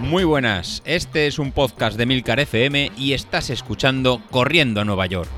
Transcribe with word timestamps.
Muy 0.00 0.24
buenas, 0.24 0.82
este 0.86 1.26
es 1.26 1.38
un 1.38 1.52
podcast 1.52 1.98
de 1.98 2.06
Milcar 2.06 2.40
FM 2.40 2.92
y 2.96 3.12
estás 3.12 3.50
escuchando 3.50 4.22
Corriendo 4.30 4.80
a 4.80 4.84
Nueva 4.86 5.04
York. 5.04 5.28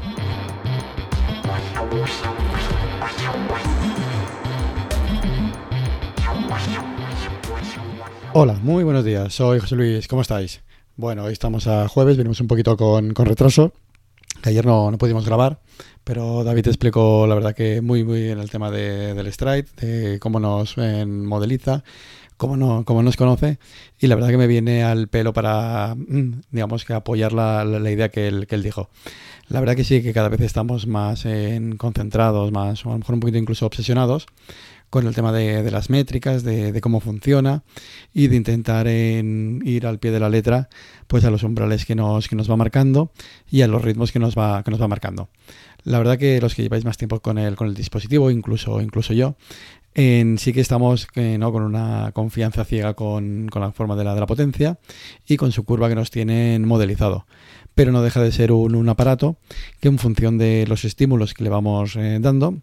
Hola, 8.32 8.54
muy 8.62 8.84
buenos 8.84 9.04
días, 9.04 9.34
soy 9.34 9.58
José 9.58 9.74
Luis, 9.74 10.06
¿cómo 10.06 10.22
estáis? 10.22 10.62
Bueno, 10.96 11.24
hoy 11.24 11.32
estamos 11.32 11.66
a 11.66 11.88
jueves, 11.88 12.16
venimos 12.16 12.40
un 12.40 12.46
poquito 12.46 12.76
con, 12.76 13.12
retraso, 13.14 13.72
que 14.42 14.50
ayer 14.50 14.66
no, 14.66 14.90
pudimos 14.98 15.24
grabar, 15.24 15.60
pero 16.04 16.44
David 16.44 16.68
explicó 16.68 17.26
la 17.26 17.34
verdad 17.34 17.54
que 17.54 17.80
muy 17.80 18.04
muy 18.04 18.22
bien 18.22 18.38
el 18.38 18.50
tema 18.50 18.70
del 18.70 19.32
stride, 19.32 19.66
de 19.80 20.18
cómo 20.18 20.40
nos 20.40 20.76
modeliza 20.76 21.82
cómo, 22.40 22.56
no, 22.56 22.84
cómo 22.86 23.02
nos 23.02 23.18
conoce 23.18 23.58
y 24.00 24.06
la 24.06 24.14
verdad 24.14 24.30
que 24.30 24.38
me 24.38 24.46
viene 24.46 24.82
al 24.82 25.08
pelo 25.08 25.34
para, 25.34 25.94
mm, 25.94 26.40
digamos, 26.50 26.86
que 26.86 26.94
apoyar 26.94 27.34
la, 27.34 27.66
la 27.66 27.90
idea 27.90 28.08
que 28.08 28.28
él, 28.28 28.46
que 28.46 28.54
él, 28.54 28.62
dijo. 28.62 28.88
La 29.48 29.60
verdad 29.60 29.76
que 29.76 29.84
sí, 29.84 30.02
que 30.02 30.14
cada 30.14 30.30
vez 30.30 30.40
estamos 30.40 30.86
más 30.86 31.26
en 31.26 31.76
concentrados, 31.76 32.50
más, 32.50 32.86
o 32.86 32.88
a 32.88 32.92
lo 32.92 32.98
mejor 33.00 33.14
un 33.14 33.20
poquito 33.20 33.36
incluso 33.36 33.66
obsesionados 33.66 34.26
con 34.90 35.06
el 35.06 35.14
tema 35.14 35.32
de, 35.32 35.70
las 35.70 35.88
métricas, 35.88 36.42
de, 36.42 36.78
cómo 36.80 37.00
funciona 37.00 37.62
y 38.12 38.26
de 38.26 38.36
intentar 38.36 38.88
en 38.88 39.62
ir 39.64 39.86
al 39.86 40.00
pie 40.00 40.10
de 40.10 40.20
la 40.20 40.28
letra 40.28 40.68
pues 41.06 41.24
a 41.24 41.30
los 41.30 41.44
umbrales 41.44 41.86
que 41.86 41.94
nos, 41.94 42.28
va 42.28 42.56
marcando 42.56 43.12
y 43.48 43.62
a 43.62 43.68
los 43.68 43.82
ritmos 43.82 44.10
que 44.12 44.18
nos 44.18 44.36
va, 44.36 44.62
que 44.64 44.70
nos 44.70 44.82
va 44.82 44.88
marcando. 44.88 45.30
La 45.84 45.98
verdad 45.98 46.18
que 46.18 46.40
los 46.40 46.54
que 46.54 46.62
lleváis 46.62 46.84
más 46.84 46.98
tiempo 46.98 47.20
con 47.20 47.38
el, 47.38 47.56
con 47.56 47.68
el 47.68 47.74
dispositivo, 47.74 48.30
incluso, 48.30 48.80
incluso 48.82 49.14
yo, 49.14 49.36
en, 49.94 50.38
sí 50.38 50.52
que 50.52 50.60
estamos 50.60 51.08
eh, 51.14 51.38
¿no? 51.38 51.52
con 51.52 51.62
una 51.62 52.10
confianza 52.12 52.64
ciega 52.64 52.94
con, 52.94 53.48
la 53.54 53.72
forma 53.72 53.96
de 53.96 54.04
la, 54.04 54.14
de 54.14 54.20
la 54.20 54.26
potencia 54.26 54.78
y 55.26 55.36
con 55.36 55.52
su 55.52 55.64
curva 55.64 55.88
que 55.88 55.94
nos 55.94 56.10
tienen 56.10 56.66
modelizado. 56.66 57.26
Pero 57.74 57.92
no 57.92 58.02
deja 58.02 58.20
de 58.20 58.32
ser 58.32 58.52
un, 58.52 58.74
un 58.74 58.88
aparato 58.88 59.38
que 59.80 59.88
en 59.88 59.98
función 59.98 60.36
de 60.36 60.66
los 60.68 60.84
estímulos 60.84 61.32
que 61.32 61.44
le 61.44 61.50
vamos 61.50 61.96
eh, 61.96 62.18
dando, 62.20 62.58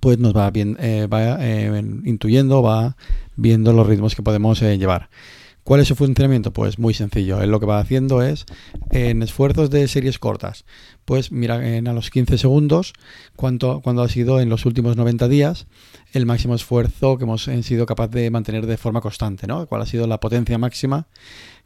pues 0.00 0.18
nos 0.18 0.36
va, 0.36 0.50
bien, 0.50 0.76
eh, 0.80 1.06
va 1.12 1.36
eh, 1.40 1.82
intuyendo, 2.04 2.62
va 2.62 2.96
viendo 3.36 3.72
los 3.72 3.86
ritmos 3.86 4.14
que 4.14 4.22
podemos 4.22 4.60
eh, 4.62 4.78
llevar. 4.78 5.10
¿Cuál 5.62 5.80
es 5.80 5.88
su 5.88 5.96
funcionamiento? 5.96 6.52
Pues 6.52 6.78
muy 6.78 6.92
sencillo. 6.92 7.40
Él 7.40 7.50
lo 7.50 7.58
que 7.58 7.64
va 7.64 7.78
haciendo 7.78 8.22
es, 8.22 8.44
en 8.90 9.22
esfuerzos 9.22 9.70
de 9.70 9.88
series 9.88 10.18
cortas, 10.18 10.66
pues 11.06 11.32
mira 11.32 11.76
en 11.76 11.88
a 11.88 11.94
los 11.94 12.10
15 12.10 12.36
segundos 12.36 12.92
cuánto, 13.34 13.80
cuando 13.80 14.02
ha 14.02 14.08
sido 14.08 14.40
en 14.40 14.50
los 14.50 14.66
últimos 14.66 14.96
90 14.96 15.26
días 15.28 15.66
el 16.12 16.26
máximo 16.26 16.54
esfuerzo 16.54 17.16
que 17.16 17.24
hemos 17.24 17.44
sido 17.62 17.86
capaz 17.86 18.08
de 18.08 18.30
mantener 18.30 18.66
de 18.66 18.76
forma 18.76 19.00
constante, 19.00 19.46
¿no? 19.46 19.66
¿Cuál 19.66 19.80
ha 19.80 19.86
sido 19.86 20.06
la 20.06 20.20
potencia 20.20 20.58
máxima 20.58 21.06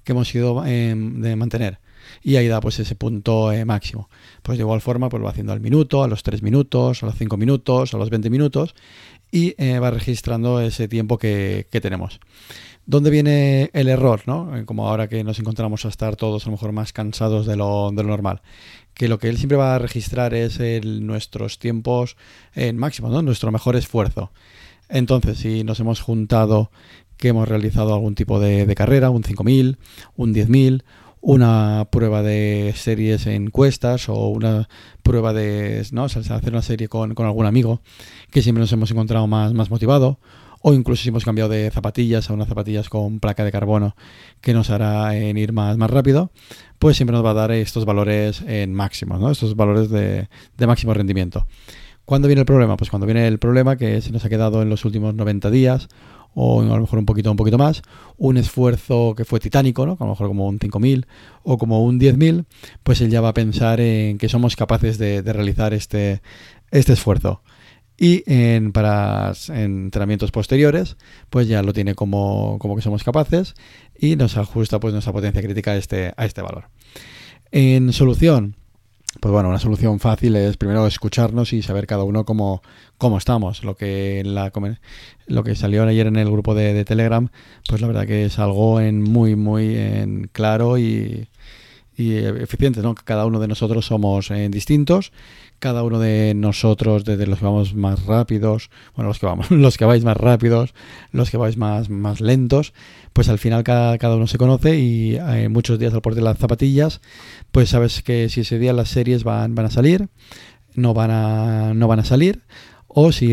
que 0.04 0.12
hemos 0.12 0.28
sido 0.28 0.62
de 0.62 1.36
mantener? 1.36 1.80
Y 2.22 2.36
ahí 2.36 2.48
da 2.48 2.60
pues 2.60 2.78
ese 2.78 2.94
punto 2.94 3.52
eh, 3.52 3.64
máximo. 3.64 4.08
Pues 4.42 4.58
de 4.58 4.62
igual 4.62 4.80
forma 4.80 5.08
pues 5.08 5.20
lo 5.20 5.24
va 5.24 5.30
haciendo 5.30 5.52
al 5.52 5.60
minuto, 5.60 6.02
a 6.02 6.08
los 6.08 6.22
3 6.22 6.42
minutos, 6.42 7.02
a 7.02 7.06
los 7.06 7.14
5 7.16 7.36
minutos, 7.36 7.94
a 7.94 7.98
los 7.98 8.10
20 8.10 8.30
minutos 8.30 8.74
y 9.30 9.54
eh, 9.58 9.78
va 9.78 9.90
registrando 9.90 10.60
ese 10.60 10.88
tiempo 10.88 11.18
que, 11.18 11.66
que, 11.70 11.80
tenemos. 11.80 12.20
¿Dónde 12.86 13.10
viene 13.10 13.70
el 13.74 13.88
error? 13.88 14.22
¿no? 14.26 14.56
Eh, 14.56 14.64
como 14.64 14.88
ahora 14.88 15.08
que 15.08 15.22
nos 15.22 15.38
encontramos 15.38 15.84
a 15.84 15.88
estar 15.88 16.16
todos 16.16 16.44
a 16.44 16.46
lo 16.46 16.52
mejor 16.52 16.72
más 16.72 16.92
cansados 16.92 17.46
de 17.46 17.56
lo, 17.56 17.90
de 17.90 18.02
lo 18.02 18.08
normal. 18.08 18.40
Que 18.94 19.08
lo 19.08 19.18
que 19.18 19.28
él 19.28 19.36
siempre 19.36 19.58
va 19.58 19.74
a 19.74 19.78
registrar 19.78 20.34
es 20.34 20.58
nuestros 20.84 21.58
tiempos 21.58 22.16
en 22.54 22.76
máximo, 22.78 23.22
nuestro 23.22 23.52
mejor 23.52 23.76
esfuerzo. 23.76 24.32
Entonces, 24.88 25.38
si 25.38 25.64
nos 25.64 25.78
hemos 25.80 26.00
juntado 26.00 26.70
que 27.18 27.28
hemos 27.28 27.48
realizado 27.48 27.92
algún 27.92 28.14
tipo 28.14 28.40
de, 28.40 28.64
de 28.64 28.74
carrera, 28.74 29.10
un 29.10 29.22
5000, 29.22 29.76
un 30.16 30.32
10000, 30.32 30.84
una 31.20 31.88
prueba 31.90 32.22
de 32.22 32.72
series 32.76 33.26
en 33.26 33.50
cuestas 33.50 34.08
o 34.08 34.28
una 34.28 34.68
prueba 35.02 35.32
de 35.32 35.86
¿no? 35.92 36.04
hacer 36.04 36.52
una 36.52 36.62
serie 36.62 36.88
con, 36.88 37.14
algún 37.18 37.46
amigo 37.46 37.80
que 38.30 38.42
siempre 38.42 38.60
nos 38.60 38.72
hemos 38.72 38.90
encontrado 38.90 39.26
más, 39.26 39.52
más 39.52 39.70
motivado 39.70 40.18
o 40.60 40.74
incluso 40.74 41.02
si 41.02 41.08
hemos 41.08 41.24
cambiado 41.24 41.50
de 41.50 41.70
zapatillas 41.70 42.28
a 42.30 42.32
unas 42.32 42.48
zapatillas 42.48 42.88
con 42.88 43.20
placa 43.20 43.44
de 43.44 43.52
carbono 43.52 43.96
que 44.40 44.54
nos 44.54 44.70
hará 44.70 45.16
en 45.16 45.36
ir 45.38 45.52
más, 45.52 45.76
más 45.76 45.90
rápido, 45.90 46.32
pues 46.78 46.96
siempre 46.96 47.14
nos 47.14 47.24
va 47.24 47.30
a 47.30 47.34
dar 47.34 47.52
estos 47.52 47.84
valores 47.84 48.42
en 48.46 48.74
máximo, 48.74 49.18
¿no? 49.18 49.30
estos 49.30 49.56
valores 49.56 49.88
de, 49.90 50.28
de 50.56 50.66
máximo 50.66 50.94
rendimiento. 50.94 51.46
¿Cuándo 52.08 52.26
viene 52.26 52.40
el 52.40 52.46
problema? 52.46 52.78
Pues 52.78 52.88
cuando 52.88 53.04
viene 53.04 53.28
el 53.28 53.38
problema 53.38 53.76
que 53.76 54.00
se 54.00 54.12
nos 54.12 54.24
ha 54.24 54.30
quedado 54.30 54.62
en 54.62 54.70
los 54.70 54.86
últimos 54.86 55.14
90 55.14 55.50
días 55.50 55.88
o 56.32 56.62
a 56.62 56.64
lo 56.64 56.80
mejor 56.80 56.98
un 57.00 57.04
poquito, 57.04 57.30
un 57.30 57.36
poquito 57.36 57.58
más, 57.58 57.82
un 58.16 58.38
esfuerzo 58.38 59.12
que 59.14 59.26
fue 59.26 59.40
titánico, 59.40 59.84
¿no? 59.84 59.98
a 60.00 60.04
lo 60.04 60.12
mejor 60.12 60.28
como 60.28 60.48
un 60.48 60.58
5.000 60.58 61.04
o 61.42 61.58
como 61.58 61.84
un 61.84 62.00
10.000, 62.00 62.46
pues 62.82 63.02
él 63.02 63.10
ya 63.10 63.20
va 63.20 63.28
a 63.28 63.34
pensar 63.34 63.82
en 63.82 64.16
que 64.16 64.30
somos 64.30 64.56
capaces 64.56 64.96
de, 64.96 65.20
realizar 65.20 65.74
este, 65.74 66.22
este 66.70 66.94
esfuerzo. 66.94 67.42
Y 67.98 68.22
en, 68.24 68.72
para 68.72 69.34
entrenamientos 69.48 70.30
posteriores, 70.30 70.96
pues 71.28 71.46
ya 71.46 71.62
lo 71.62 71.74
tiene 71.74 71.94
como, 71.94 72.56
como 72.58 72.74
que 72.74 72.80
somos 72.80 73.04
capaces 73.04 73.54
y 73.94 74.16
nos 74.16 74.38
ajusta 74.38 74.80
pues 74.80 74.94
nuestra 74.94 75.12
potencia 75.12 75.42
crítica 75.42 75.72
a 75.72 75.76
este, 75.76 76.14
a 76.16 76.24
este 76.24 76.40
valor. 76.40 76.70
En 77.50 77.92
solución, 77.92 78.56
pues 79.20 79.32
bueno, 79.32 79.48
una 79.48 79.58
solución 79.58 80.00
fácil 80.00 80.36
es 80.36 80.56
primero 80.56 80.86
escucharnos 80.86 81.52
y 81.52 81.62
saber 81.62 81.86
cada 81.86 82.04
uno 82.04 82.24
cómo, 82.24 82.62
cómo 82.98 83.18
estamos. 83.18 83.64
Lo 83.64 83.74
que, 83.74 84.22
la, 84.24 84.52
lo 85.26 85.44
que 85.44 85.54
salió 85.54 85.82
ayer 85.84 86.06
en 86.06 86.16
el 86.16 86.30
grupo 86.30 86.54
de, 86.54 86.72
de, 86.74 86.84
Telegram, 86.84 87.28
pues 87.68 87.80
la 87.80 87.86
verdad 87.86 88.06
que 88.06 88.24
es 88.26 88.38
algo 88.38 88.80
en 88.80 89.02
muy, 89.02 89.34
muy 89.34 89.76
en 89.76 90.28
claro 90.32 90.78
y, 90.78 91.28
y 91.98 92.14
eficiente, 92.14 92.80
¿no? 92.80 92.94
Cada 92.94 93.26
uno 93.26 93.40
de 93.40 93.48
nosotros 93.48 93.84
somos 93.86 94.30
eh, 94.30 94.48
distintos 94.48 95.12
cada 95.58 95.82
uno 95.82 95.98
de 95.98 96.34
nosotros, 96.34 97.04
desde 97.04 97.26
los 97.26 97.38
que 97.38 97.44
vamos 97.44 97.74
más 97.74 98.06
rápidos, 98.06 98.70
bueno, 98.94 99.08
los 99.08 99.18
que 99.18 99.26
vamos, 99.26 99.50
los 99.50 99.76
que 99.76 99.84
vais 99.84 100.04
más 100.04 100.16
rápidos, 100.16 100.74
los 101.12 101.30
que 101.30 101.36
vais 101.36 101.56
más, 101.56 101.90
más 101.90 102.20
lentos, 102.20 102.72
pues 103.12 103.28
al 103.28 103.38
final 103.38 103.64
cada, 103.64 103.98
cada 103.98 104.16
uno 104.16 104.26
se 104.26 104.38
conoce 104.38 104.78
y 104.78 105.16
eh, 105.16 105.48
muchos 105.48 105.78
días 105.78 105.94
al 105.94 106.02
porte 106.02 106.20
de 106.20 106.24
las 106.24 106.38
zapatillas, 106.38 107.00
pues 107.50 107.70
sabes 107.70 108.02
que 108.02 108.28
si 108.28 108.42
ese 108.42 108.58
día 108.58 108.72
las 108.72 108.88
series 108.88 109.24
van, 109.24 109.54
van 109.54 109.66
a 109.66 109.70
salir, 109.70 110.08
no 110.74 110.94
van 110.94 111.10
a, 111.10 111.74
no 111.74 111.88
van 111.88 112.00
a 112.00 112.04
salir, 112.04 112.42
o 112.86 113.12
si 113.12 113.28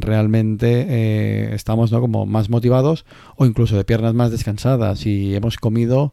realmente 0.00 0.86
eh, 0.88 1.54
estamos 1.54 1.90
¿no? 1.90 2.00
como 2.00 2.26
más 2.26 2.48
motivados 2.48 3.06
o 3.36 3.44
incluso 3.44 3.76
de 3.76 3.84
piernas 3.84 4.14
más 4.14 4.30
descansadas 4.30 5.04
y 5.04 5.34
hemos 5.34 5.56
comido 5.56 6.12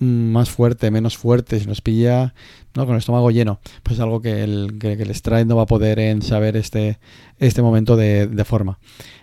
más 0.00 0.50
fuerte, 0.50 0.90
menos 0.90 1.16
fuerte, 1.16 1.60
si 1.60 1.66
nos 1.66 1.82
pilla 1.82 2.34
¿no? 2.74 2.86
con 2.86 2.94
el 2.94 3.00
estómago 3.00 3.30
lleno, 3.30 3.60
pues 3.82 4.00
algo 4.00 4.20
que 4.20 4.42
el, 4.42 4.78
que, 4.80 4.92
el 4.94 5.14
stride 5.14 5.44
no 5.44 5.56
va 5.56 5.62
a 5.62 5.66
poder 5.66 5.98
en 5.98 6.22
saber 6.22 6.56
este, 6.56 6.98
este 7.38 7.62
momento 7.62 7.96
de, 7.96 8.26
de 8.26 8.44
forma. 8.44 8.78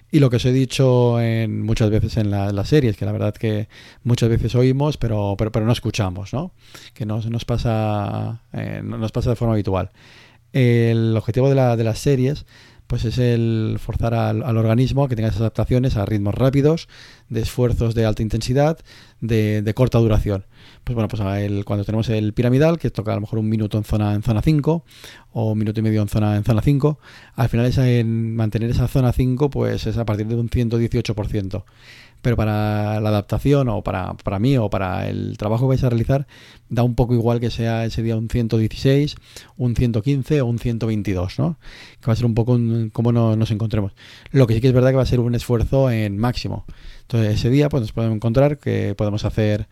Y 0.10 0.20
lo 0.20 0.30
que 0.30 0.38
os 0.38 0.46
he 0.46 0.54
dicho 0.54 1.20
en, 1.20 1.64
muchas 1.64 1.90
veces 1.90 2.16
en 2.18 2.32
la, 2.32 2.52
las 2.54 2.70
series, 2.70 2.96
que 2.96 3.06
la 3.06 3.12
verdad 3.12 3.34
que 3.34 3.68
muchas 4.04 4.30
veces 4.30 4.56
oímos, 4.56 4.98
pero, 4.98 5.36
pero, 5.38 5.52
pero 5.52 5.66
no 5.66 5.74
escuchamos, 5.74 6.34
¿no? 6.34 6.54
Que 6.94 7.06
nos, 7.06 7.30
nos, 7.30 7.44
pasa, 7.44 8.42
eh, 8.54 8.82
nos 8.84 9.12
pasa 9.12 9.32
de 9.32 9.36
forma 9.36 9.56
habitual. 9.56 9.92
El 10.54 11.16
objetivo 11.18 11.50
de, 11.50 11.56
la, 11.56 11.76
de 11.76 11.84
las 11.84 12.00
series 12.00 12.46
pues 12.88 13.04
es 13.04 13.18
el 13.18 13.80
forzar 13.80 14.14
al, 14.14 14.44
al, 14.44 14.56
organismo 14.56 15.04
a 15.04 15.10
que 15.10 15.18
tenga 15.18 15.28
esas 15.28 15.42
adaptaciones 15.42 15.98
a 15.98 16.06
ritmos 16.06 16.34
rápidos, 16.34 16.88
de 17.30 17.42
esfuerzos 17.42 17.96
de 17.96 18.06
alta 18.06 18.22
intensidad, 18.22 18.80
de, 19.22 19.62
de 19.62 19.74
corta 19.74 19.98
duración. 20.00 20.46
Pues 20.84 20.96
bueno, 20.96 21.10
pues 21.10 21.22
cuando 21.66 21.84
tenemos 21.84 22.08
el 22.10 22.34
piramidal, 22.34 22.80
que 22.80 22.90
toca 22.90 23.12
a 23.12 23.16
lo 23.16 23.22
mejor 23.22 23.40
un 23.40 23.50
minuto 23.50 23.78
en 23.78 23.84
zona 23.84 24.14
en 24.14 24.24
zona 24.24 24.42
5 24.42 24.86
o 25.34 25.52
un 25.52 25.58
minuto 25.58 25.80
y 25.80 25.84
medio 25.84 26.02
en 26.02 26.08
zona 26.08 26.38
en 26.38 26.44
zona 26.44 26.62
5, 26.62 27.00
al 27.36 27.50
final 27.50 27.66
es 27.66 27.78
en 27.78 28.36
mantener 28.36 28.70
esa 28.70 28.88
zona 28.88 29.12
5 29.12 29.50
pues 29.50 29.86
es 29.86 29.98
a 29.98 30.06
partir 30.06 30.28
de 30.28 30.36
un 30.36 30.50
118% 30.50 31.64
pero 32.22 32.36
para 32.36 33.00
la 33.00 33.10
adaptación 33.10 33.70
o 33.70 33.84
para, 33.84 34.14
para 34.16 34.40
mí 34.40 34.58
o 34.58 34.70
para 34.70 35.08
el 35.08 35.38
trabajo 35.38 35.66
que 35.66 35.70
vais 35.70 35.84
a 35.84 35.90
realizar, 35.90 36.28
da 36.70 36.84
un 36.84 36.96
poco 36.96 37.14
igual 37.14 37.40
que 37.40 37.50
sea 37.50 37.86
ese 37.86 38.04
día 38.04 38.18
un 38.18 38.30
116, 38.30 39.16
un 39.58 39.76
115 39.76 40.42
o 40.42 40.46
un 40.46 40.60
122, 40.60 41.40
¿no? 41.40 41.58
Que 42.00 42.08
va 42.08 42.14
a 42.14 42.16
ser 42.16 42.26
un 42.26 42.34
poco 42.34 42.54
un, 42.54 42.90
como 42.92 43.12
no, 43.12 43.36
nos 43.36 43.52
encontremos. 43.52 43.94
Lo 44.32 44.48
que 44.48 44.56
sí 44.56 44.62
que 44.62 44.68
es 44.68 44.74
verdad 44.74 44.90
que 44.90 44.98
va 44.98 45.04
a 45.04 45.08
ser 45.08 45.20
un 45.20 45.36
esfuerzo 45.36 45.90
en 45.92 46.18
máximo. 46.18 46.66
Entonces 47.08 47.36
ese 47.36 47.50
día 47.50 47.70
pues 47.70 47.80
nos 47.80 47.94
podemos 47.94 48.18
encontrar 48.18 48.58
que 48.58 48.94
podemos 48.94 49.24
hacer 49.24 49.70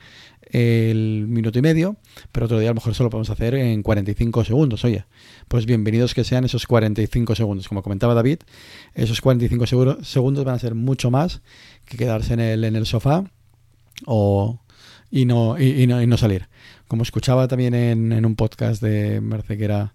el 0.51 1.25
minuto 1.27 1.59
y 1.59 1.61
medio, 1.61 1.97
pero 2.31 2.45
otro 2.45 2.59
día 2.59 2.69
a 2.69 2.71
lo 2.71 2.75
mejor 2.75 2.95
solo 2.95 3.09
podemos 3.09 3.29
hacer 3.29 3.55
en 3.55 3.83
45 3.83 4.45
segundos. 4.45 4.85
Oye, 4.85 5.03
pues 5.49 5.65
bienvenidos 5.65 6.13
que 6.13 6.23
sean 6.23 6.45
esos 6.45 6.65
45 6.65 7.35
segundos. 7.35 7.67
Como 7.67 7.83
comentaba 7.83 8.13
David, 8.13 8.39
esos 8.93 9.19
45 9.19 9.65
segundos 10.01 10.45
van 10.45 10.55
a 10.55 10.59
ser 10.59 10.75
mucho 10.75 11.11
más 11.11 11.41
que 11.83 11.97
quedarse 11.97 12.35
en 12.35 12.39
el, 12.39 12.63
en 12.63 12.77
el 12.77 12.85
sofá 12.85 13.25
o, 14.05 14.61
y, 15.11 15.25
no, 15.25 15.59
y, 15.59 15.87
no, 15.87 16.17
salir. 16.17 16.47
Como 16.87 17.03
escuchaba 17.03 17.49
también 17.49 17.73
en, 17.73 18.25
un 18.25 18.35
podcast 18.37 18.81
de 18.81 19.19
Merce 19.19 19.57
que 19.57 19.65
era 19.65 19.93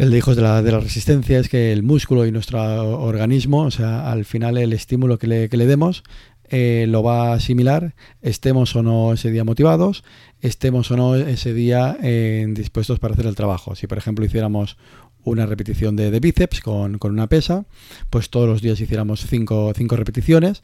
el 0.00 0.10
de 0.10 0.16
hijos 0.16 0.34
de 0.34 0.40
la, 0.40 0.62
de 0.62 0.72
la 0.72 0.80
resistencia 0.80 1.38
es 1.38 1.50
que 1.50 1.72
el 1.72 1.82
músculo 1.82 2.24
y 2.24 2.32
nuestro 2.32 2.58
organismo, 3.02 3.64
o 3.64 3.70
sea, 3.70 4.10
al 4.10 4.24
final 4.24 4.56
el 4.56 4.72
estímulo 4.72 5.18
que 5.18 5.26
le, 5.26 5.48
que 5.50 5.58
le 5.58 5.66
demos 5.66 6.04
eh, 6.48 6.86
lo 6.88 7.02
va 7.02 7.28
a 7.28 7.34
asimilar, 7.34 7.94
estemos 8.22 8.74
o 8.76 8.82
no 8.82 9.12
ese 9.12 9.30
día 9.30 9.44
motivados, 9.44 10.02
estemos 10.40 10.90
o 10.90 10.96
no 10.96 11.16
ese 11.16 11.52
día 11.52 11.98
eh, 12.02 12.46
dispuestos 12.48 12.98
para 12.98 13.12
hacer 13.12 13.26
el 13.26 13.36
trabajo. 13.36 13.74
Si 13.74 13.86
por 13.86 13.98
ejemplo 13.98 14.24
hiciéramos 14.24 14.78
una 15.22 15.44
repetición 15.44 15.96
de, 15.96 16.10
de 16.10 16.18
bíceps 16.18 16.62
con, 16.62 16.96
con, 16.96 17.12
una 17.12 17.26
pesa, 17.26 17.66
pues 18.08 18.30
todos 18.30 18.48
los 18.48 18.62
días 18.62 18.80
hiciéramos 18.80 19.26
cinco, 19.26 19.70
cinco 19.76 19.96
repeticiones 19.96 20.62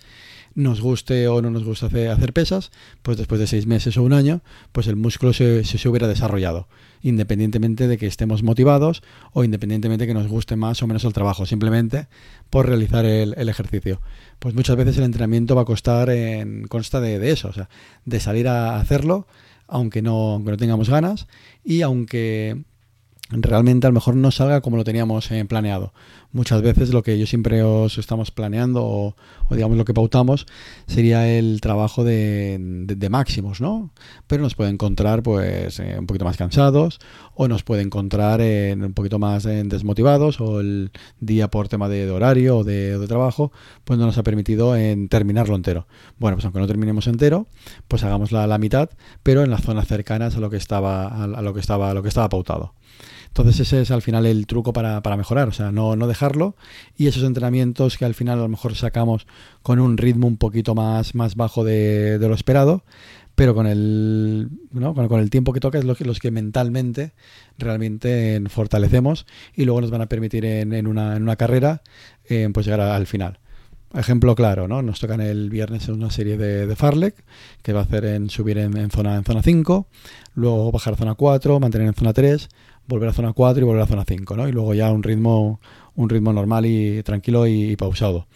nos 0.56 0.80
guste 0.80 1.28
o 1.28 1.40
no 1.42 1.50
nos 1.50 1.64
guste 1.64 2.08
hacer, 2.08 2.32
pesas, 2.32 2.72
pues 3.02 3.16
después 3.16 3.38
de 3.38 3.46
seis 3.46 3.66
meses 3.66 3.96
o 3.96 4.02
un 4.02 4.12
año, 4.12 4.40
pues 4.72 4.88
el 4.88 4.96
músculo 4.96 5.32
se, 5.32 5.62
se, 5.64 5.88
hubiera 5.88 6.08
desarrollado, 6.08 6.66
independientemente 7.02 7.86
de 7.86 7.98
que 7.98 8.06
estemos 8.06 8.42
motivados 8.42 9.02
o 9.32 9.44
independientemente 9.44 10.04
de 10.04 10.08
que 10.08 10.14
nos 10.14 10.26
guste 10.26 10.56
más 10.56 10.82
o 10.82 10.86
menos 10.86 11.04
el 11.04 11.12
trabajo, 11.12 11.46
simplemente 11.46 12.08
por 12.50 12.66
realizar 12.66 13.04
el, 13.04 13.34
el 13.36 13.48
ejercicio. 13.48 14.00
Pues 14.38 14.54
muchas 14.54 14.76
veces 14.76 14.96
el 14.96 15.04
entrenamiento 15.04 15.54
va 15.54 15.62
a 15.62 15.66
costar 15.66 16.08
en, 16.10 16.66
consta 16.66 17.00
de, 17.00 17.18
de, 17.18 17.30
eso, 17.30 17.48
o 17.48 17.52
sea, 17.52 17.68
de 18.06 18.18
salir 18.18 18.48
a 18.48 18.80
hacerlo, 18.80 19.26
aunque 19.68 20.00
no, 20.00 20.32
aunque 20.32 20.52
no 20.52 20.56
tengamos 20.56 20.88
ganas 20.88 21.28
y 21.62 21.82
aunque 21.82 22.64
realmente 23.30 23.86
a 23.86 23.90
lo 23.90 23.94
mejor 23.94 24.14
no 24.14 24.30
salga 24.30 24.60
como 24.60 24.76
lo 24.76 24.84
teníamos 24.84 25.30
eh, 25.30 25.44
planeado. 25.44 25.92
Muchas 26.32 26.62
veces 26.62 26.92
lo 26.92 27.02
que 27.02 27.18
yo 27.18 27.26
siempre 27.26 27.62
os 27.62 27.98
estamos 27.98 28.30
planeando 28.30 28.84
o, 28.84 29.16
digamos 29.50 29.76
lo 29.76 29.84
que 29.84 29.94
pautamos 29.94 30.46
sería 30.86 31.28
el 31.28 31.60
trabajo 31.60 32.04
de, 32.04 32.58
de, 32.60 33.08
máximos, 33.08 33.60
¿no? 33.60 33.90
Pero 34.26 34.42
nos 34.42 34.54
puede 34.54 34.70
encontrar 34.70 35.22
pues 35.22 35.80
eh, 35.80 35.96
un 35.98 36.06
poquito 36.06 36.24
más 36.24 36.36
cansados 36.36 36.98
o 37.34 37.48
nos 37.48 37.62
puede 37.62 37.82
encontrar 37.82 38.40
en 38.40 38.84
un 38.84 38.92
poquito 38.92 39.18
más 39.18 39.46
eh, 39.46 39.62
desmotivados 39.64 40.40
o 40.40 40.60
el 40.60 40.90
día 41.20 41.48
por 41.48 41.68
tema 41.68 41.88
de, 41.88 42.10
horario 42.10 42.58
o 42.58 42.64
de, 42.64 43.04
trabajo 43.06 43.50
pues 43.84 43.98
no 43.98 44.06
nos 44.06 44.18
ha 44.18 44.22
permitido 44.22 44.76
en 44.76 45.08
terminarlo 45.08 45.56
entero. 45.56 45.86
Bueno, 46.18 46.36
pues 46.36 46.44
aunque 46.44 46.60
no 46.60 46.66
terminemos 46.66 47.06
entero, 47.06 47.46
pues 47.88 48.04
hagamos 48.04 48.30
la, 48.30 48.46
la 48.46 48.58
mitad, 48.58 48.90
pero 49.22 49.42
en 49.42 49.50
las 49.50 49.62
zonas 49.62 49.88
cercanas 49.88 50.36
a 50.36 50.40
lo 50.40 50.50
que 50.50 50.56
estaba 50.56 51.06
a 51.24 51.42
lo 51.42 51.54
que 51.54 51.60
estaba 51.60 51.90
a 51.90 51.94
lo 51.94 52.02
que 52.02 52.08
estaba 52.08 52.28
pautado. 52.28 52.74
Entonces 53.36 53.60
ese 53.60 53.82
es 53.82 53.90
al 53.90 54.00
final 54.00 54.24
el 54.24 54.46
truco 54.46 54.72
para, 54.72 55.02
para 55.02 55.18
mejorar, 55.18 55.46
o 55.46 55.52
sea, 55.52 55.70
no, 55.70 55.94
no, 55.94 56.06
dejarlo 56.06 56.56
y 56.96 57.06
esos 57.06 57.22
entrenamientos 57.22 57.98
que 57.98 58.06
al 58.06 58.14
final 58.14 58.38
a 58.38 58.42
lo 58.42 58.48
mejor 58.48 58.74
sacamos 58.76 59.26
con 59.62 59.78
un 59.78 59.98
ritmo 59.98 60.26
un 60.26 60.38
poquito 60.38 60.74
más, 60.74 61.14
más 61.14 61.34
bajo 61.34 61.62
de, 61.62 62.16
lo 62.18 62.32
esperado, 62.32 62.82
pero 63.34 63.54
con 63.54 63.66
el, 63.66 64.48
¿no? 64.70 64.94
con, 64.94 65.20
el 65.20 65.28
tiempo 65.28 65.52
que 65.52 65.60
toca 65.60 65.78
es 65.78 65.84
lo 65.84 65.94
que, 65.94 66.06
los 66.06 66.18
que 66.18 66.30
mentalmente 66.30 67.12
realmente 67.58 68.42
fortalecemos 68.48 69.26
y 69.54 69.66
luego 69.66 69.82
nos 69.82 69.90
van 69.90 70.00
a 70.00 70.06
permitir 70.06 70.46
en, 70.46 70.72
en, 70.72 70.86
una, 70.86 71.14
en 71.16 71.22
una, 71.22 71.36
carrera 71.36 71.82
eh, 72.30 72.48
pues 72.54 72.64
llegar 72.64 72.80
al 72.80 73.06
final. 73.06 73.38
Ejemplo 73.94 74.34
claro, 74.34 74.66
¿no? 74.66 74.82
Nos 74.82 74.98
tocan 74.98 75.20
el 75.20 75.48
viernes 75.50 75.88
una 75.88 76.10
serie 76.10 76.36
de, 76.36 76.74
Farlek, 76.74 77.22
que 77.62 77.72
va 77.72 77.80
a 77.80 77.82
hacer 77.84 78.04
en 78.06 78.30
subir 78.30 78.58
en, 78.58 78.76
en, 78.76 78.90
zona 78.90 79.16
en 79.16 79.24
zona 79.24 79.42
5, 79.42 79.86
luego 80.34 80.72
bajar 80.72 80.94
a 80.94 80.96
zona 80.96 81.14
4, 81.14 81.60
mantener 81.60 81.88
en 81.88 81.94
zona 81.94 82.12
3, 82.12 82.48
volver 82.88 83.08
a 83.08 83.12
zona 83.12 83.32
4 83.32 83.62
y 83.62 83.66
volver 83.66 83.82
a 83.82 83.86
zona 83.86 84.04
5, 84.06 84.36
¿no? 84.36 84.48
Y 84.48 84.52
luego 84.52 84.74
ya 84.74 84.90
un 84.92 85.02
ritmo, 85.02 85.60
un 85.94 86.08
ritmo 86.08 86.32
normal 86.32 86.66
y 86.66 87.02
tranquilo 87.02 87.46
y, 87.46 87.76
pausado. 87.76 88.26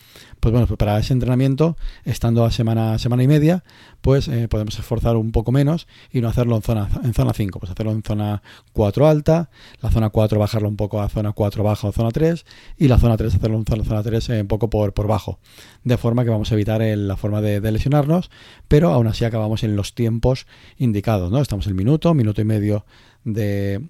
Pues 0.41 0.53
bueno, 0.53 0.67
pues 0.67 0.79
para 0.79 0.99
ese 0.99 1.13
entrenamiento, 1.13 1.77
estando 2.05 2.45
a 2.45 2.51
semana, 2.51 2.99
semana 2.99 3.23
y 3.23 3.29
media, 3.29 3.63
pues 4.01 4.27
eh, 4.29 4.49
podemos 4.49 4.79
esforzar 4.79 5.17
un 5.17 5.33
poco 5.33 5.53
menos 5.53 5.87
y 6.11 6.23
no 6.23 6.29
hacerlo 6.29 6.57
en 6.57 6.63
zona, 6.63 6.89
en 7.05 7.13
zona 7.13 7.35
5, 7.35 7.61
pues 7.61 7.71
hacerlo 7.71 7.93
en 7.93 8.03
zona 8.03 8.43
4 8.73 9.07
alta, 9.07 9.51
la 9.83 9.91
zona 9.91 10.09
4 10.09 10.39
bajarlo 10.39 10.69
un 10.69 10.77
poco 10.77 11.03
a 11.03 11.11
zona 11.11 11.33
4 11.33 11.63
baja 11.63 11.89
o 11.89 11.93
zona 11.93 12.11
3 12.11 12.47
y 12.79 12.89
la 12.89 12.99
zona 12.99 13.19
3 13.19 13.35
hacerlo 13.35 13.59
en 13.59 13.67
zona, 13.67 13.85
zona 13.85 14.03
3 14.03 14.31
eh, 14.31 14.41
un 14.41 14.49
poco 14.49 14.71
por, 14.71 14.95
por 14.95 15.07
bajo. 15.07 15.39
De 15.85 15.99
forma 15.99 16.25
que 16.25 16.31
vamos 16.31 16.51
a 16.51 16.55
evitar 16.55 16.81
la 16.81 17.17
forma 17.19 17.43
de, 17.43 17.61
de, 17.61 17.73
lesionarnos, 17.73 18.31
pero 18.67 18.91
aún 18.93 19.07
así 19.07 19.27
acabamos 19.27 19.63
en 19.63 19.77
los 19.77 19.95
tiempos 19.95 20.47
indicados, 20.79 21.31
¿no? 21.31 21.41
Estamos 21.43 21.67
en 21.67 21.77
minuto, 21.77 22.15
minuto 22.15 22.41
y 22.41 22.45
medio 22.45 22.87
de, 23.25 23.83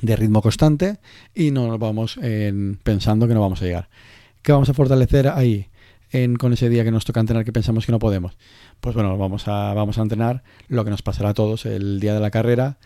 de 0.00 0.16
ritmo 0.16 0.42
constante 0.42 0.98
y 1.34 1.50
no 1.50 1.66
nos 1.68 1.78
vamos 1.78 2.16
en, 2.20 2.78
pensando 2.82 3.28
que 3.28 3.34
no 3.34 3.40
vamos 3.40 3.62
a 3.62 3.64
llegar. 3.64 3.88
¿Qué 4.42 4.52
vamos 4.52 4.68
a 4.68 4.74
fortalecer 4.74 5.28
ahí? 5.28 5.68
En, 6.10 6.36
con 6.36 6.52
ese 6.52 6.68
día 6.68 6.84
que 6.84 6.92
nos 6.92 7.04
toca 7.04 7.18
entrenar 7.18 7.44
que 7.44 7.52
pensamos 7.52 7.86
que 7.86 7.92
no 7.92 7.98
podemos. 7.98 8.36
Pues 8.80 8.94
bueno, 8.94 9.18
vamos 9.18 9.48
a, 9.48 9.74
vamos 9.74 9.98
a 9.98 10.02
entrenar 10.02 10.44
lo 10.68 10.84
que 10.84 10.90
nos 10.90 11.02
pasará 11.02 11.30
a 11.30 11.34
todos 11.34 11.66
el 11.66 11.98
día 11.98 12.14
de 12.14 12.20
la 12.20 12.30
carrera, 12.30 12.78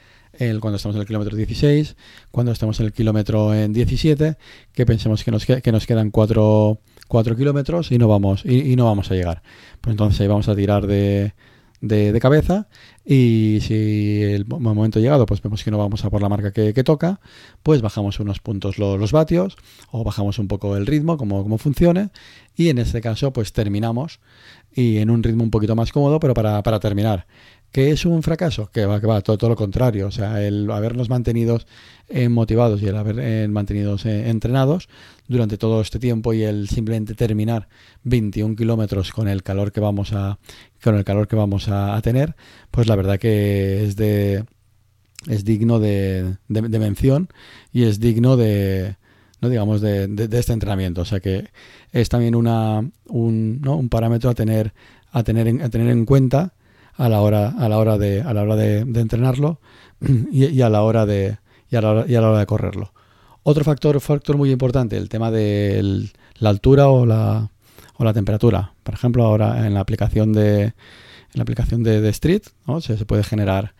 cuando 0.61 0.77
estamos 0.77 0.95
en 0.95 1.01
el 1.01 1.07
kilómetro 1.07 1.37
16, 1.37 1.97
cuando 2.31 2.53
estamos 2.53 2.79
en 2.81 2.87
el 2.87 2.93
kilómetro 2.93 3.55
en 3.55 3.73
17, 3.73 4.37
que 4.73 4.87
pensemos 4.87 5.25
que 5.25 5.31
nos, 5.31 5.45
que 5.45 5.73
nos 5.73 5.87
quedan 5.87 6.11
4, 6.11 6.79
4 7.09 7.37
kilómetros 7.37 7.91
y 7.91 7.99
no 7.99 8.09
vamos 8.09 8.45
y, 8.45 8.77
no 8.77 8.85
vamos 8.85 9.11
a 9.11 9.15
llegar. 9.15 9.43
Pues 9.81 9.93
entonces 9.93 10.21
ahí 10.21 10.29
vamos 10.29 10.49
a 10.49 10.55
tirar 10.55 10.87
de, 10.87 11.35
de, 11.81 12.19
cabeza 12.21 12.69
y 13.05 13.59
si 13.63 14.23
el 14.23 14.47
momento 14.47 14.99
llegado 14.99 15.27
pues 15.27 15.41
vemos 15.43 15.63
que 15.63 15.71
no 15.71 15.79
vamos 15.79 16.05
a 16.05 16.11
por 16.11 16.21
la 16.21 16.29
marca 16.29 16.53
que, 16.53 16.85
toca, 16.85 17.21
pues 17.63 17.83
bajamos 17.83 18.21
unos 18.21 18.41
puntos 18.41 18.79
los, 18.79 18.99
los, 18.99 19.13
vatios 19.13 19.57
o 19.91 20.05
bajamos 20.05 20.39
un 20.39 20.49
poco 20.49 20.77
el 20.77 20.87
ritmo, 20.87 21.17
como, 21.17 21.43
como 21.43 21.59
funcione 21.59 22.11
y 22.57 22.69
en 22.69 22.79
este 22.79 23.01
caso 23.01 23.33
pues 23.33 23.53
terminamos 23.53 24.21
y 24.73 24.99
en 24.99 25.11
un 25.11 25.23
ritmo 25.23 25.45
un 25.45 25.51
poquito 25.51 25.77
más 25.77 25.93
cómodo 25.93 26.21
pero 26.21 26.35
para, 26.35 26.63
para 26.63 26.81
terminar. 26.81 27.27
¿Que 27.73 27.91
es 27.91 28.07
un 28.07 28.23
fracaso? 28.23 28.71
Que 28.73 28.87
va, 28.87 29.01
que 29.01 29.07
va 29.07 29.21
todo, 29.21 29.37
todo, 29.37 29.51
lo 29.51 29.57
contrario. 29.57 30.07
O 30.07 30.11
sea, 30.11 30.43
el 30.43 30.71
habernos 30.71 31.11
mantenido 31.11 31.61
eh, 32.09 32.29
motivados 32.29 32.81
y 32.83 32.87
el 32.87 32.97
haber 32.97 33.19
eh, 33.21 33.47
mantenidos 33.49 34.07
eh, 34.07 34.31
entrenados 34.31 34.89
durante 35.29 35.59
todo 35.59 35.83
este 35.83 35.99
tiempo 35.99 36.33
y 36.33 36.43
el 36.43 36.69
simplemente 36.69 37.15
terminar 37.15 37.69
21 38.05 38.57
kilómetros 38.57 39.13
con 39.13 39.29
el 39.29 39.43
calor 39.43 39.73
que 39.73 39.81
vamos 39.81 40.15
a 40.15 40.39
con 40.83 40.95
el 40.97 41.05
calor 41.05 41.29
que 41.29 41.37
vamos 41.37 41.69
a, 41.69 42.01
tener, 42.03 42.37
pues 42.71 42.87
la 42.87 42.97
verdad 42.97 43.19
que 43.19 43.85
es 43.85 43.97
de 43.97 44.45
es 45.27 45.45
digno 45.45 45.81
de, 45.81 46.37
de, 46.49 46.63
de 46.63 46.79
mención 46.79 47.29
y 47.73 47.83
es 47.85 48.01
digno 48.01 48.37
de 48.37 48.97
no 49.41 49.49
digamos 49.49 49.81
de, 49.81 50.09
de, 50.09 50.39
este 50.39 50.53
entrenamiento. 50.53 51.03
O 51.03 51.05
sea 51.05 51.21
que 51.21 51.51
es 51.93 52.09
también 52.09 52.35
una 52.35 52.81
un, 53.07 53.61
¿no? 53.61 53.77
un 53.77 53.89
parámetro 53.89 54.31
a 54.31 54.35
tener 54.35 54.73
a 55.13 55.23
tener 55.23 55.47
en, 55.49 55.63
a 55.63 55.69
tener 55.69 55.89
en 55.89 56.05
cuenta 56.07 56.55
a 56.99 57.09
la 57.09 57.21
hora, 57.21 57.55
a 57.59 57.69
la 57.69 57.79
hora, 57.79 57.97
de, 57.97 58.21
a 58.23 58.35
la 58.35 58.43
hora 58.43 58.57
de, 58.57 58.81
entrenarlo 58.81 59.61
y, 60.31 60.61
a 60.61 60.69
la 60.69 60.83
hora 60.83 61.07
de, 61.07 61.39
y, 61.71 61.77
a 61.77 61.81
la 61.81 61.91
hora, 61.91 62.05
y 62.07 62.15
a 62.17 62.21
la 62.21 62.29
hora 62.29 62.41
de 62.41 62.47
correrlo. 62.47 62.93
Otro 63.45 63.65
factor, 63.65 63.99
factor 64.01 64.37
muy 64.37 64.51
importante, 64.51 64.97
el 64.97 65.09
tema 65.09 65.31
de 65.31 66.11
la 66.39 66.51
altura 66.51 66.89
o 66.89 67.07
la, 67.07 67.51
o 67.97 68.05
la 68.05 68.13
temperatura. 68.13 68.75
Por 68.83 68.95
ejemplo, 68.95 69.25
ahora 69.25 69.67
en 69.67 69.75
la 69.75 69.81
aplicación 69.81 70.33
de, 70.33 70.65
en 70.65 70.75
la 71.35 71.43
aplicación 71.43 71.85
de, 71.85 72.07
Street 72.11 72.43
¿no? 72.67 72.81
se, 72.81 72.99
se, 72.99 73.07
puede 73.07 73.23
generar 73.23 73.75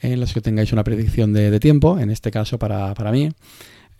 en 0.00 0.18
los 0.20 0.34
que 0.34 0.40
tengáis 0.40 0.72
una 0.72 0.84
predicción 0.84 1.32
de, 1.32 1.50
de 1.50 1.60
tiempo, 1.60 1.98
en 1.98 2.10
este 2.10 2.30
caso 2.32 2.58
para, 2.58 2.92
para 2.94 3.12
mí, 3.12 3.30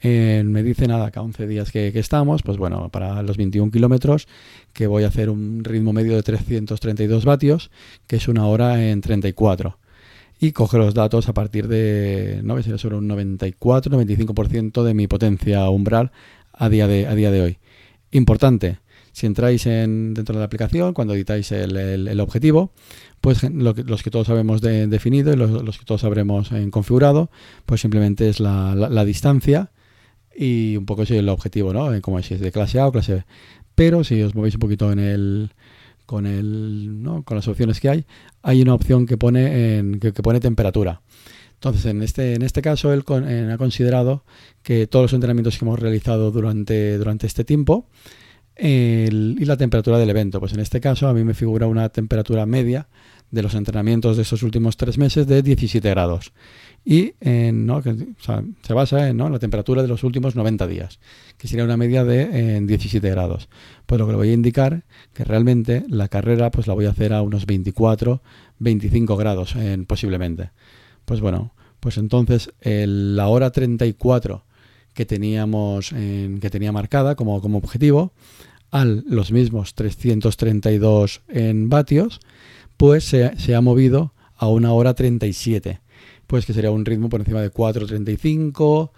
eh, 0.09 0.45
me 0.45 0.63
dice 0.63 0.87
nada, 0.87 1.11
que 1.11 1.19
a 1.19 1.23
11 1.23 1.49
días 1.49 1.73
que, 1.73 1.89
estamos, 1.99 2.45
pues 2.45 2.59
bueno, 2.59 2.91
para 2.91 3.25
los 3.25 3.37
21 3.37 3.73
kilómetros, 3.73 4.29
que 4.73 4.87
voy 4.87 5.03
a 5.03 5.09
hacer 5.09 5.31
un 5.31 5.65
ritmo 5.65 5.93
medio 5.93 6.15
de 6.15 6.23
332 6.23 7.25
vatios, 7.25 7.73
que 8.07 8.15
es 8.15 8.29
una 8.29 8.47
hora 8.47 8.89
en 8.89 9.01
34. 9.01 9.81
Y 10.39 10.53
coge 10.53 10.79
los 10.79 10.95
datos 10.95 11.29
a 11.29 11.35
partir 11.35 11.67
de, 11.67 12.41
no 12.45 12.63
sé, 12.63 12.79
sobre 12.79 12.95
un 12.95 13.09
94-95% 13.09 14.85
de 14.85 14.95
mi 14.95 15.09
potencia 15.09 15.69
umbral 15.71 16.13
a 16.53 16.69
día 16.69 16.87
de, 16.87 17.09
a 17.09 17.15
día 17.17 17.33
de 17.33 17.41
hoy. 17.43 17.59
Importante, 18.13 18.79
si 19.11 19.27
entráis 19.27 19.67
en, 19.67 20.15
dentro 20.15 20.35
de 20.35 20.39
la 20.39 20.47
aplicación, 20.47 20.95
cuando 20.95 21.15
editáis 21.15 21.51
el, 21.51 21.77
el, 21.77 22.21
objetivo, 22.21 22.71
pues 23.21 23.43
los 23.43 24.03
que 24.05 24.11
todos 24.13 24.29
habemos 24.29 24.61
de, 24.61 24.87
definido 24.87 25.33
y 25.33 25.37
los, 25.37 25.79
que 25.79 25.85
todos 25.85 26.05
habremos 26.05 26.53
en 26.53 26.71
configurado, 26.71 27.29
pues 27.65 27.81
simplemente 27.81 28.29
es 28.29 28.39
la, 28.39 28.77
la 28.77 29.05
distancia 29.05 29.73
y 30.37 30.77
un 30.77 30.87
poco 30.87 31.03
ese 31.03 31.15
es 31.15 31.21
el 31.21 31.29
objetivo, 31.29 31.73
¿no? 31.73 31.93
Eh, 31.95 32.01
como 32.01 32.21
si 32.23 32.35
es 32.35 32.41
de 32.41 32.53
clase 32.53 32.79
A 32.79 32.87
o 32.87 32.93
clase 32.93 33.15
B. 33.15 33.25
Pero 33.75 34.05
si 34.05 34.23
os 34.23 34.35
movéis 34.35 34.55
un 34.55 34.61
poquito 34.61 34.93
en 34.93 34.99
el 34.99 35.51
con 36.07 36.25
el 36.27 37.03
¿no? 37.03 37.25
con 37.25 37.37
las 37.37 37.49
opciones 37.49 37.81
que 37.81 37.89
hay, 37.89 38.05
hay 38.43 38.63
una 38.63 38.75
opción 38.75 39.07
que 39.07 39.17
pone 39.17 39.79
en, 39.79 39.99
que, 39.99 40.13
pone 40.13 40.41
temperatura. 40.41 41.03
Entonces, 41.55 41.87
en 41.87 42.03
este, 42.03 42.35
en 42.35 42.43
este 42.43 42.63
caso, 42.63 42.93
él 42.93 43.03
en, 43.09 43.51
ha 43.51 43.59
considerado 43.59 44.25
que 44.63 44.87
todos 44.87 45.05
los 45.05 45.13
entrenamientos 45.15 45.59
que 45.59 45.65
hemos 45.65 45.81
realizado 45.81 46.31
durante, 46.31 46.97
durante 46.97 47.27
este 47.27 47.45
tiempo 47.45 47.89
y 48.59 49.45
la 49.45 49.57
temperatura 49.57 49.99
del 49.99 50.11
evento. 50.11 50.39
Pues 50.39 50.53
en 50.53 50.61
este 50.61 50.81
caso, 50.81 51.09
a 51.09 51.15
mí 51.15 51.25
me 51.25 51.35
figura 51.35 51.67
una 51.67 51.89
temperatura 51.89 52.47
media 52.47 52.89
de 53.31 53.43
los 53.43 53.55
entrenamientos 53.55 54.17
de 54.17 54.23
estos 54.23 54.43
últimos 54.43 54.77
tres 54.77 54.99
meses 54.99 55.27
de 55.27 55.43
17 55.43 55.89
grados 55.91 56.33
y 56.85 57.15
en, 57.21 57.67
¿no? 57.67 57.83
que, 57.83 57.97
se 58.63 58.73
basa 58.73 59.09
en 59.09 59.17
¿no? 59.17 59.29
la 59.29 59.41
temperatura 59.41 59.83
de 59.83 59.89
los 59.89 60.05
últimos 60.05 60.37
90 60.37 60.67
días, 60.69 61.01
que 61.37 61.49
sería 61.49 61.65
una 61.65 61.77
media 61.77 62.05
de 62.05 62.57
en 62.57 62.67
17 62.69 63.11
grados. 63.11 63.49
Pues 63.87 63.99
lo 63.99 64.07
que 64.07 64.13
le 64.13 64.17
voy 64.17 64.31
a 64.31 64.35
indicar 64.35 64.85
que 65.13 65.25
realmente 65.25 65.85
la 65.89 66.07
carrera 66.07 66.53
pues 66.53 66.69
la 66.69 66.75
voy 66.75 66.87
a 66.87 66.91
hacer 66.91 67.13
a 67.13 67.23
unos 67.23 67.47
24, 67.47 68.23
25 68.61 69.17
grados 69.17 69.57
en, 69.57 69.85
posiblemente. 69.85 70.51
Pues 71.05 71.21
bueno, 71.21 71.53
pues 71.81 71.99
entonces 71.99 72.53
el, 72.61 73.17
la 73.17 73.27
hora 73.29 73.51
34 73.51 74.45
que 74.95 75.05
teníamos 75.05 75.91
que 75.91 76.51
tenía 76.51 76.73
marcada 76.73 77.17
como, 77.17 77.43
como 77.43 77.59
objetivo 77.59 78.13
a 78.71 78.85
los 78.85 79.33
mismos 79.33 79.75
332 79.75 81.23
en 81.29 81.69
vatios, 81.69 82.21
pues 82.77 83.05
se, 83.05 83.55
ha 83.55 83.61
movido 83.61 84.13
a 84.37 84.49
una 84.49 84.73
hora 84.73 84.95
37, 84.95 85.81
pues 86.27 86.47
que 86.47 86.53
sería 86.53 86.71
un 86.71 86.85
ritmo 86.85 87.09
por 87.09 87.21
encima 87.21 87.41
de 87.41 87.53
4.35, 87.53 88.91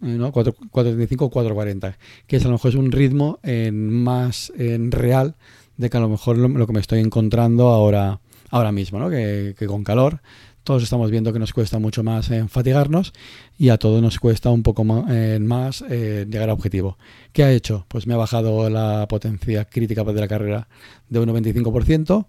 ¿no? 0.00 0.32
4.35 0.32 1.30
4.40, 1.30 1.96
que 2.26 2.36
es 2.36 2.44
a 2.44 2.48
lo 2.48 2.52
mejor 2.52 2.70
es 2.70 2.76
un 2.76 2.92
ritmo 2.92 3.40
en 3.42 3.90
más 3.90 4.52
en 4.56 4.92
real 4.92 5.36
de 5.76 5.90
que 5.90 5.96
a 5.96 6.00
lo 6.00 6.08
mejor 6.08 6.38
lo, 6.38 6.66
que 6.66 6.72
me 6.72 6.80
estoy 6.80 7.00
encontrando 7.00 7.68
ahora, 7.68 8.20
ahora 8.50 8.72
mismo, 8.72 8.98
¿no? 8.98 9.10
que, 9.10 9.54
con 9.66 9.84
calor 9.84 10.20
todos 10.64 10.82
estamos 10.82 11.10
viendo 11.10 11.32
que 11.32 11.38
nos 11.38 11.54
cuesta 11.54 11.78
mucho 11.78 12.02
más 12.04 12.30
en 12.30 12.50
fatigarnos 12.50 13.14
y 13.56 13.70
a 13.70 13.78
todos 13.78 14.02
nos 14.02 14.18
cuesta 14.18 14.50
un 14.50 14.62
poco 14.62 14.84
más, 14.84 15.82
eh, 15.88 16.26
llegar 16.28 16.50
a 16.50 16.52
objetivo. 16.52 16.98
¿Qué 17.32 17.42
ha 17.42 17.50
hecho? 17.52 17.86
Pues 17.88 18.06
me 18.06 18.12
ha 18.12 18.18
bajado 18.18 18.68
la 18.68 19.06
potencia 19.08 19.64
crítica 19.64 20.04
de 20.04 20.20
la 20.20 20.28
carrera 20.28 20.68
de 21.08 21.20
un 21.20 21.30
95% 21.30 22.26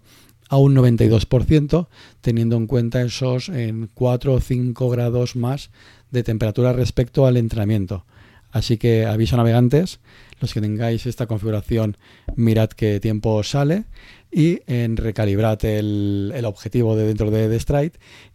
a 0.50 0.56
un 0.56 0.74
92%, 0.74 1.86
teniendo 2.20 2.56
en 2.56 2.66
cuenta 2.66 3.02
esos 3.02 3.48
en 3.48 3.88
4 3.94 4.34
o 4.34 4.40
5 4.40 4.90
grados 4.90 5.36
más 5.36 5.70
de 6.10 6.24
temperatura 6.24 6.72
respecto 6.72 7.24
al 7.24 7.36
entrenamiento. 7.36 8.04
Así 8.50 8.76
que 8.76 9.06
aviso 9.06 9.36
navegantes, 9.36 10.00
los 10.40 10.52
que 10.52 10.60
tengáis 10.60 11.06
esta 11.06 11.28
configuración, 11.28 11.96
mirad 12.34 12.68
qué 12.70 12.98
tiempo 12.98 13.44
sale 13.44 13.84
y 14.32 14.58
en 14.66 14.96
recalibrad 14.96 15.64
el, 15.64 16.42
objetivo 16.44 16.96
de 16.96 17.06
dentro 17.06 17.30
de, 17.30 17.48
de 17.48 17.60
Stride 17.60 17.92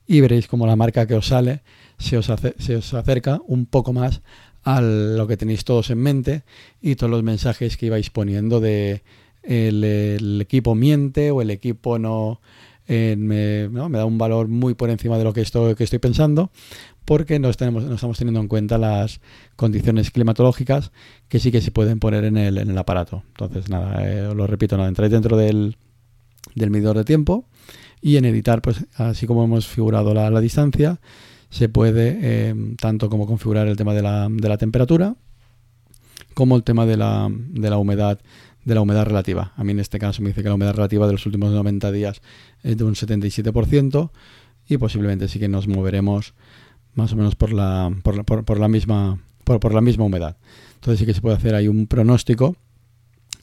y 0.07 0.22
veréis 0.22 0.48
como 0.48 0.67
la 0.67 0.77
marca 0.77 1.05
que 1.07 1.15
os 1.15 1.27
sale 1.27 1.63
se 1.98 2.17
os, 2.17 2.31
se 2.60 2.75
os 2.77 2.93
acerca 2.93 3.41
un 3.45 3.65
poco 3.65 3.91
más 3.91 4.22
a 4.63 4.79
lo 4.79 5.27
que 5.27 5.38
tenéis 5.38 5.65
todos 5.65 5.89
en 5.89 6.00
mente 6.00 6.43
y 6.81 6.95
todos 6.95 7.12
los 7.12 7.24
mensajes 7.24 7.75
que 7.75 7.88
ibais 7.88 8.10
poniendo 8.10 8.62
de 8.62 9.03
el, 9.48 10.42
equipo 10.42 10.75
miente 10.75 11.32
o 11.32 11.42
el 11.42 11.52
equipo 11.52 12.00
no, 12.00 12.42
eh, 12.88 13.16
me, 13.18 13.68
da 13.98 14.06
un 14.06 14.18
valor 14.18 14.48
muy 14.48 14.75
por 14.75 14.90
encima 14.90 15.18
de 15.18 15.24
lo 15.24 15.34
que 15.34 15.42
estoy, 15.42 15.75
pensando, 16.00 16.52
porque 17.04 17.40
no, 17.40 17.50
no 17.50 17.96
estamos 17.96 18.18
teniendo 18.18 18.40
en 18.40 18.48
cuenta 18.48 18.78
las 18.78 19.22
condiciones 19.56 20.12
climatológicas 20.12 20.92
que 21.28 21.40
sí 21.40 21.52
que 21.52 21.62
se 21.62 21.72
pueden 21.72 22.00
poner 22.00 22.25
en 22.25 22.38
el, 22.38 22.78
aparato. 22.78 23.24
Entonces, 23.30 23.70
nada, 23.70 24.08
eh, 24.08 24.34
lo 24.36 24.46
repito, 24.46 24.78
nada, 24.78 24.90
entráis 24.90 25.12
dentro 25.12 25.36
del, 25.36 25.78
medidor 26.56 26.98
de 26.98 27.04
tiempo 27.04 27.46
y 28.02 28.18
en 28.18 28.25
editar, 28.25 28.62
pues 28.62 28.86
así 28.96 29.25
como 29.25 29.44
hemos 29.44 29.68
figurado 29.68 30.14
la, 30.14 30.40
distancia, 30.40 31.00
se 31.50 31.70
puede 31.70 32.20
eh, 32.22 32.56
tanto 32.80 33.10
como 33.10 33.25
configurar 33.25 33.68
el 33.68 33.78
tema 33.78 33.94
de 33.94 34.02
la, 34.04 34.58
temperatura, 34.58 35.16
como 36.36 36.56
el 36.56 36.64
tema 36.64 36.86
de 36.86 36.98
la 36.98 37.78
humedad 37.78 38.20
de 38.65 38.75
la 38.75 38.81
humedad 38.81 39.05
relativa. 39.05 39.53
A 39.55 39.63
mí 39.63 39.72
en 39.72 39.79
este 39.79 40.00
caso 40.00 40.22
me 40.22 40.29
dice 40.29 40.41
que 40.43 40.50
la 40.50 40.55
humedad 40.55 40.74
relativa 40.74 41.05
de 41.05 41.13
los 41.13 41.25
últimos 41.25 41.53
90 41.53 41.91
días 41.91 42.22
es 42.63 42.75
de 42.75 42.84
un 42.84 42.95
77% 42.95 44.10
y 44.67 44.77
posiblemente 44.77 45.27
sí 45.27 45.39
que 45.39 45.48
nos 45.48 45.67
moveremos 45.67 46.34
más 46.95 47.13
o 47.13 47.15
menos 47.15 47.36
por 47.36 47.53
la, 47.53 47.93
por, 48.03 48.25
por, 48.43 48.60
la, 48.60 48.67
misma, 48.67 49.19
por, 49.43 49.74
la 49.74 49.81
misma 49.81 50.05
humedad. 50.05 50.38
Entonces 50.75 51.00
sí 51.00 51.05
que 51.05 51.13
se 51.13 51.22
puede 51.22 51.36
hacer 51.36 51.53
ahí 51.53 51.67
un 51.67 51.88
pronóstico 51.88 52.55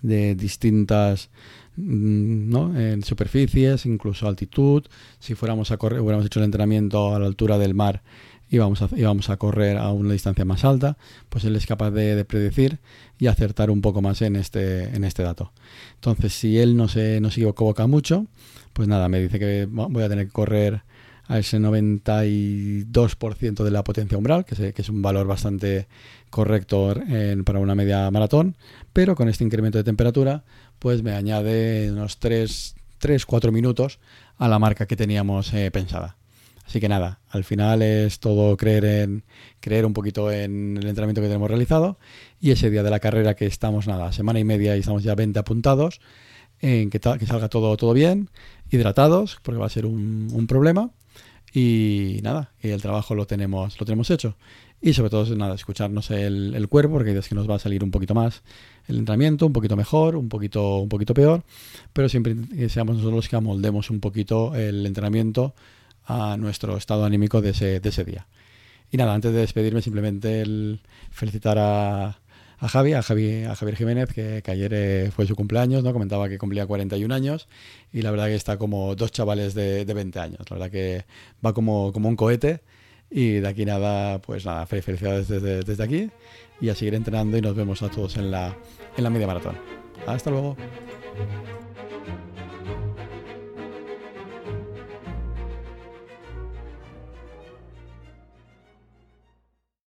de 0.03 0.35
distintas 0.35 1.31
mm, 1.77 2.51
¿no? 2.51 2.75
superficies, 3.03 3.87
incluso 3.87 4.27
altitud. 4.27 4.85
Si 5.21 5.37
fuéramos 5.37 5.71
a 5.71 5.77
correr, 5.77 6.01
hubiéramos 6.01 6.27
hecho 6.27 6.41
el 6.41 6.47
entrenamiento 6.47 7.15
a 7.15 7.21
la 7.21 7.27
altura 7.27 7.59
del 7.59 7.75
mar 7.75 8.03
y 8.53 8.59
vamos, 8.59 8.81
a, 8.83 8.87
vamos 8.87 9.31
a 9.31 9.39
correr 9.39 9.79
a 9.79 9.91
una 9.93 10.13
distancia 10.13 10.45
más 10.45 10.67
alta, 10.67 10.99
pues 11.31 11.45
él 11.45 11.57
es 11.57 11.65
capaz 11.65 11.91
de, 11.91 12.23
predecir 12.27 12.81
y 13.19 13.29
acertar 13.29 13.71
un 13.71 13.81
poco 13.81 14.03
más 14.03 14.21
en 14.21 14.37
este, 14.37 14.95
en 14.95 15.05
este 15.05 15.23
dato. 15.23 15.53
Entonces, 15.95 16.35
si 16.35 16.59
él 16.59 16.77
no 16.77 16.87
se, 16.87 17.19
no 17.23 17.31
se 17.31 17.41
equivoca 17.41 17.87
mucho, 17.87 18.27
pues 18.75 18.89
nada, 18.89 19.09
me 19.09 19.21
dice 19.21 19.39
que 19.39 19.67
voy 19.71 20.03
a 20.03 20.09
tener 20.11 20.27
que 20.27 20.33
correr 20.33 20.83
a 21.29 21.39
ese 21.39 21.59
92% 21.59 23.65
de 23.65 23.71
la 23.71 23.85
potencia 23.85 24.19
umbral, 24.19 24.45
que, 24.45 24.75
que, 24.75 24.83
es 24.83 24.89
un 24.91 25.01
valor 25.01 25.27
bastante 25.27 25.89
correcto 26.29 26.95
para 27.47 27.59
una 27.59 27.75
media 27.75 28.11
maratón, 28.11 28.59
pero 28.93 29.17
con 29.17 29.31
este 29.31 29.45
incremento 29.45 29.79
de 29.79 29.85
temperatura, 29.85 30.45
pues 30.79 31.03
me 31.03 31.13
añade 31.13 31.91
unos 31.91 32.21
3-4 32.21 33.51
minutos 33.51 33.99
a 34.37 34.47
la 34.47 34.59
marca 34.59 34.85
que 34.85 34.97
teníamos 34.97 35.55
eh, 35.55 35.71
pensada. 35.71 36.19
Así 36.67 36.81
que 36.81 36.89
nada, 36.89 37.21
al 37.29 37.45
final 37.45 37.83
es 37.83 38.21
todo 38.21 38.57
creer 38.57 38.85
en 38.85 39.25
creer 39.61 39.85
un 39.85 39.93
poquito 39.93 40.31
en 40.31 40.77
el 40.77 40.87
entrenamiento 40.87 41.21
que 41.21 41.27
tenemos 41.27 41.49
realizado 41.49 41.99
y 42.41 42.51
ese 42.51 42.71
día 42.71 42.83
de 42.83 42.91
la 42.91 43.01
carrera 43.01 43.35
que 43.35 43.47
estamos 43.47 43.87
nada, 43.87 44.13
semana 44.13 44.39
y 44.39 44.45
media 44.45 44.77
y 44.77 44.81
estamos 44.81 45.03
ya 45.03 45.15
20 45.15 45.39
apuntados, 45.39 46.01
en 46.61 46.91
que, 46.91 47.01
que 47.01 47.27
salga 47.27 47.49
todo, 47.49 47.77
todo 47.77 47.93
bien, 47.93 48.31
hidratados, 48.71 49.39
porque 49.43 49.59
va 49.59 49.67
a 49.67 49.71
ser 49.71 49.87
un, 49.87 50.47
problema. 50.49 50.91
Y 51.55 52.21
nada, 52.23 52.53
el 52.63 52.81
trabajo 52.81 53.15
lo 53.15 53.27
tenemos, 53.27 53.79
lo 53.79 53.85
tenemos 53.85 54.11
hecho. 54.11 54.37
Y 54.81 54.95
sobre 54.95 55.11
todo, 55.11 55.37
nada, 55.37 55.55
escucharnos 55.55 56.11
el, 56.11 56.55
el 56.55 56.69
cuerpo, 56.69 56.95
porque 56.95 57.13
veces 57.13 57.29
que 57.29 57.35
nos 57.35 57.49
va 57.49 57.57
a 57.57 57.59
salir 57.59 57.85
un 57.85 57.91
poquito 57.91 58.15
más 58.15 58.43
el 58.89 58.99
entrenamiento, 58.99 59.47
un 59.47 59.53
poquito 59.53 59.77
mejor, 59.77 60.17
un 60.17 60.29
poquito, 60.29 60.79
un 60.79 60.89
poquito 60.89 61.15
peor, 61.15 61.45
pero 61.93 62.09
siempre 62.09 62.35
que 62.57 62.69
seamos 62.69 62.97
nosotros 62.97 63.17
los 63.17 63.29
que 63.29 63.37
amoldemos 63.37 63.91
un 63.91 64.01
poquito 64.01 64.55
el 64.57 64.87
entrenamiento 64.87 65.55
a 66.07 66.37
nuestro 66.37 66.77
estado 66.77 67.05
anímico 67.05 67.41
de 67.41 67.51
ese, 67.51 67.81
de 67.81 67.89
ese 67.89 68.05
día. 68.05 68.27
Y 68.91 68.97
nada, 68.97 69.15
antes 69.15 69.33
de 69.33 69.41
despedirme, 69.41 69.81
simplemente 69.81 70.43
el 70.43 70.81
felicitar 71.11 71.59
a, 71.59 72.19
a 72.59 72.69
Javi, 72.69 72.93
a, 72.93 72.99
a 72.99 73.03
Javier 73.03 73.77
Jiménez, 73.77 74.13
que, 74.13 74.43
ayer 74.47 74.73
eh, 74.75 75.11
fue 75.15 75.27
su 75.27 75.35
cumpleaños, 75.35 75.83
¿no? 75.83 75.93
Comentaba 75.93 76.29
que 76.29 76.39
cumplía 76.39 76.67
41 76.67 77.13
años 77.15 77.49
y 77.93 78.03
la 78.03 78.11
verdad 78.11 78.27
que 78.27 78.35
está 78.35 78.57
como 78.59 78.95
dos 78.95 79.11
chavales 79.11 79.55
de, 79.55 79.85
de 79.85 79.95
20 79.95 80.19
años. 80.21 80.41
La 80.51 80.57
verdad 80.57 80.71
que 80.71 81.05
va 81.45 81.53
como, 81.53 81.93
como 81.93 82.09
un 82.09 82.17
cohete 82.17 82.61
y 83.11 83.41
de 83.41 83.49
aquí 83.49 83.65
nada, 83.65 84.21
pues 84.21 84.47
nada, 84.47 84.67
felicidades 84.67 85.29
desde, 85.29 85.63
desde 85.63 85.83
aquí 85.83 86.11
y 86.61 86.69
a 86.69 86.75
seguir 86.75 86.95
entrenando 86.95 87.37
y 87.37 87.41
nos 87.41 87.57
vemos 87.57 87.83
a 87.83 87.91
todos 87.91 88.17
en 88.17 88.31
la, 88.31 88.57
en 88.97 89.05
la 89.05 89.11
media 89.11 89.27
maratón. 89.27 89.57
Hasta 90.07 90.31
luego. 90.31 90.57